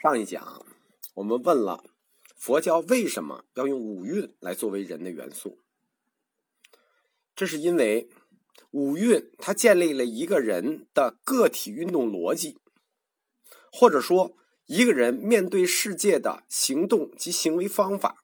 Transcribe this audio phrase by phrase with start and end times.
[0.00, 0.64] 上一讲
[1.14, 1.82] 我们问了
[2.36, 5.58] 佛教为什么要用五蕴来作为人的元素？
[7.34, 8.08] 这是因为
[8.70, 12.60] 五蕴它建立了一个人的个体运动逻辑，
[13.72, 18.22] 或者说一个人面对世界的行动及行为方法。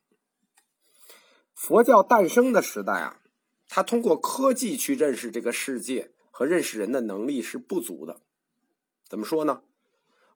[1.52, 3.20] 佛教诞生的时代啊，
[3.68, 8.20] 他通过科技去认识这个世界和认识人的能力是不足的。
[9.08, 9.64] 怎么说呢？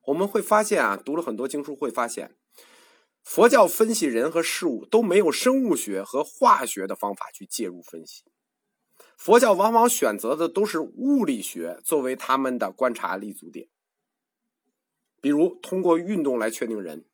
[0.09, 2.35] 我们会发现啊，读了很多经书，会发现
[3.21, 8.23] 佛教分析人和事物都没有生物学和化学的方法去介入分析。
[9.15, 13.67] 佛教往往选择的都是物理学作为他们的观察立足点，
[15.21, 17.05] 比如通过运动来确定人。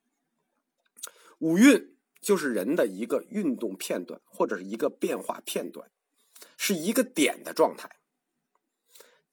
[1.39, 5.91] 五蕴就是人的一个运动片段或者是一个变化片段，
[6.55, 7.97] 是一个点的状态。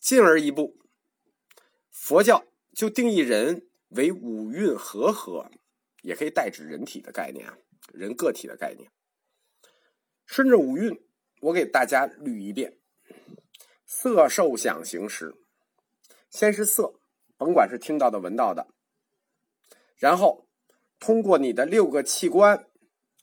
[0.00, 0.80] 进而一步，
[1.90, 2.44] 佛教。
[2.74, 5.50] 就定义人为五蕴和合，
[6.02, 7.58] 也可以代指人体的概念啊，
[7.92, 8.90] 人个体的概念。
[10.24, 11.04] 顺着五蕴，
[11.40, 12.78] 我给大家捋一遍：
[13.84, 15.34] 色、受、想、行、识。
[16.30, 16.94] 先是色，
[17.36, 18.68] 甭管是听到的、闻到的，
[19.96, 20.46] 然后
[20.98, 22.66] 通过你的六个器官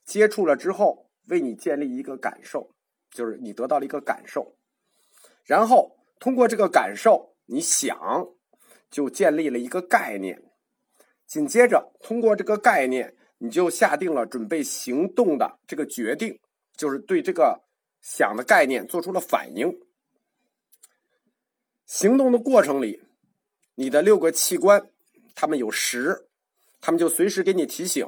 [0.05, 2.69] 接触了之后，为你建立一个感受，
[3.09, 4.55] 就是你得到了一个感受，
[5.43, 8.29] 然后通过这个感受，你想。
[8.89, 10.41] 就建立了一个概念，
[11.27, 16.39] 紧接着通过这个概念，你就下定了准备行动的这个决定，
[16.75, 17.61] 就是对这个
[18.01, 19.79] 想的概念做出了反应。
[21.85, 23.03] 行动的过程里，
[23.75, 24.89] 你的六个器官，
[25.35, 26.27] 他们有识，
[26.81, 28.07] 他们就随时给你提醒：“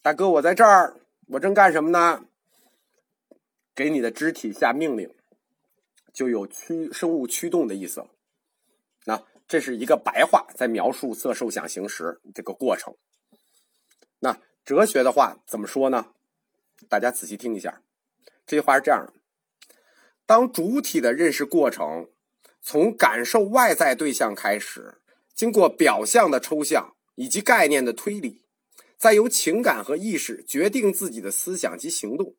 [0.00, 0.96] 大哥，我在这儿，
[1.28, 2.24] 我正干什么呢？”
[3.76, 5.14] 给你的肢体下命令，
[6.12, 8.06] 就有驱生物驱动的意思。
[9.04, 9.22] 那。
[9.48, 12.94] 这是一个白话，在描述色受想行识这个过程。
[14.20, 16.12] 那哲学的话怎么说呢？
[16.88, 17.82] 大家仔细听一下，
[18.46, 19.14] 这句话是这样的：
[20.26, 22.10] 当主体的认识过程
[22.60, 25.00] 从感受外在对象开始，
[25.34, 28.42] 经过表象的抽象以及概念的推理，
[28.98, 32.36] 再由情感和意识决定自己的思想及行动，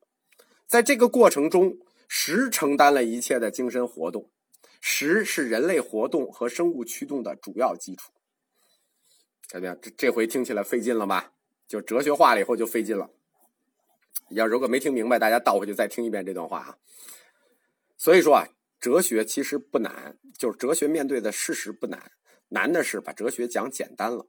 [0.68, 4.30] 在这个过程中，实承担了一切的精神活动。
[4.80, 8.12] 食是人类活动和生物驱动的主要基础，
[9.48, 9.78] 怎么样？
[9.82, 11.34] 这这回听起来费劲了吧？
[11.68, 13.10] 就哲学化了以后就费劲了。
[14.30, 16.78] 要如果没听明白，大家倒回去再听一遍这段话啊。
[17.98, 18.48] 所以说啊，
[18.80, 22.12] 哲学其实不难，就是哲学面对的事实不难，
[22.50, 24.28] 难的是把哲学讲简单了，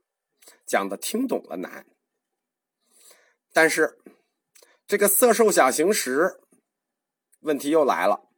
[0.66, 1.86] 讲的听懂了难。
[3.52, 3.98] 但是
[4.86, 6.40] 这个色受想行识
[7.40, 8.29] 问题又来了。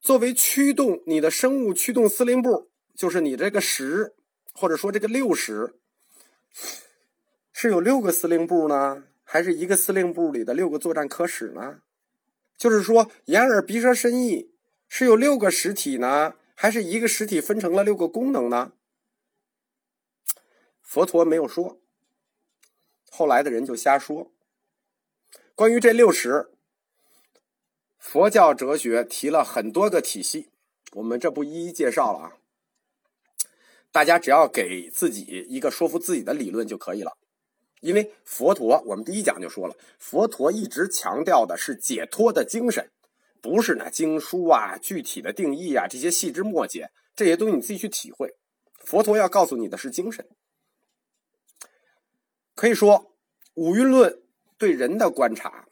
[0.00, 4.14] 作为驱动你的生物驱动司令部，就是你这个十，
[4.54, 5.74] 或者说这个六十，
[7.52, 11.82] 是有六个司令部呢，还是一个司令部里的六个作战科室呢？
[12.56, 14.50] 就是说，眼耳鼻舌身意
[14.88, 18.72] 是有六个实体呢，还是一个实体分成了六个功能呢？
[20.82, 21.78] 佛陀没有说，
[23.10, 24.32] 后来的人就瞎说。
[25.54, 26.50] 关于这六十。
[28.00, 30.48] 佛教哲学提了很多个体系，
[30.94, 32.32] 我们这不一一介绍了啊。
[33.92, 37.12] 大家只要给自己一个说服自己的理论就可以了。
[37.80, 42.90] 因为佛陀，我们第一讲就说了，佛陀一直强调的是解脱的精神，
[43.42, 48.34] 不是那经书啊、具体的定义啊这些细枝末节，这些东西你自己去体会。
[48.78, 50.26] 佛陀要告诉你的是精神。
[52.54, 53.14] 可以说，
[53.54, 54.22] 五蕴论
[54.56, 55.66] 对人的观察。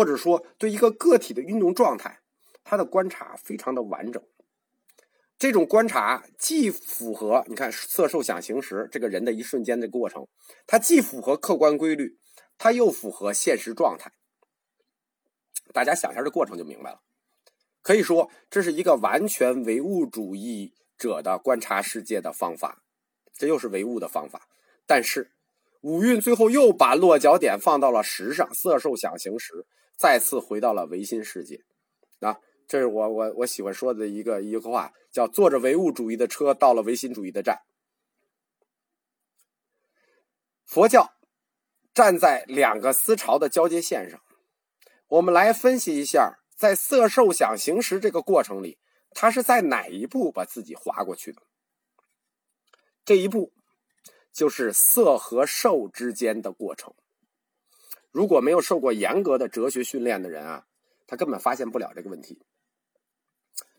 [0.00, 2.20] 或者说，对一个个体的运动状态，
[2.64, 4.22] 他的观察非常的完整。
[5.36, 10.26] 这种观察既符合你看色受想行识这个人的一瞬间的过程，
[10.66, 12.18] 它既符合客观规律，
[12.56, 14.10] 它又符合现实状态。
[15.74, 17.02] 大家想一下这过程就明白了。
[17.82, 22.82] 可以说，这是一个完全唯物主义者的观察世界的方法，
[23.34, 24.48] 这又是唯物的方法。
[24.86, 25.32] 但是，
[25.80, 29.66] 五蕴最后又把落脚点放到了识上，色受想行识。
[29.96, 31.62] 再次回到了唯心世界，
[32.20, 37.60] 啊，这是我我我喜欢说的一个一个话，叫坐着唯物主义的车到了唯心主义的站。
[40.64, 41.12] 佛教
[41.92, 44.22] 站在两个思潮的交接线上，
[45.08, 48.78] 我们来分析一下，在色受想行识这个过程里，
[49.10, 51.42] 它是在哪一步把自己划过去的？
[53.04, 53.52] 这一步
[54.40, 56.94] 就是色和受之间的过程。
[58.10, 60.64] 如果没有受过严格的哲学训练的人啊，
[61.06, 62.40] 他根本发现不了这个问题。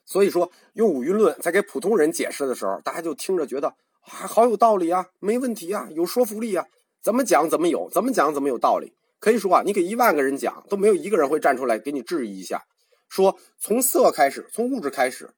[0.06, 3.70] 所以说，用五蕴论在给普通人解释的时候，大家就听着觉得
[4.02, 6.68] 啊好有道理啊，没问题啊，有说服力啊，
[7.02, 8.94] 怎么讲怎么有，怎么讲怎么有道理。
[9.20, 12.66] 可以说啊，你给一万个人讲，都没有一个人会站出来给你质疑一下，
[13.10, 15.32] 说从色开始，从物质开始，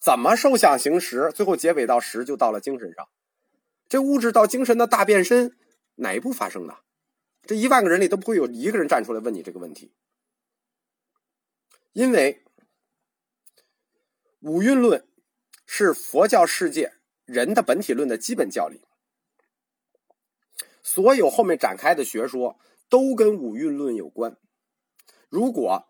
[0.00, 3.06] 怎么受想行识，最后结尾到识就到了精神上，
[3.90, 5.54] 这物质到精神的大变身
[5.96, 6.78] 哪一步发生的？
[7.42, 9.92] 这一万个人里都不会有一个人站出来问你这个问题，
[11.92, 12.44] 因为
[14.38, 15.04] 五蕴论
[15.66, 16.92] 是佛教世界
[17.24, 18.80] 人的本体论的基本教理，
[20.82, 24.36] 所有后面展开的学说都跟五蕴论有关。
[25.28, 25.88] 如果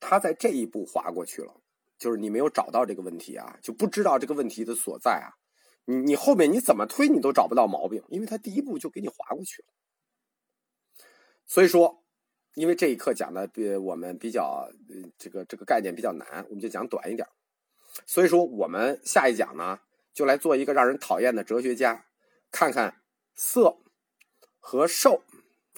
[0.00, 1.60] 他在这一步划过去了，
[1.98, 5.38] 就是你没有找到这个问题啊，就不知道这个问题的所在啊，
[5.84, 9.68] 你你后面你怎么推你都找不到毛病，因为他第一步就给你划过去了。
[11.44, 12.04] 所以说，
[12.54, 14.70] 因为这一课讲的比我们比较
[15.18, 17.26] 这个这个概念比较难，我们就讲短一点。
[18.06, 19.80] 所以说，我们下一讲呢，
[20.12, 22.06] 就来做一个让人讨厌的哲学家，
[22.50, 23.02] 看看
[23.34, 23.76] 色
[24.60, 25.24] 和受，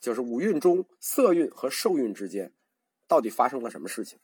[0.00, 2.52] 就是五蕴中色蕴和受蕴之间，
[3.08, 4.20] 到底发生了什么事情。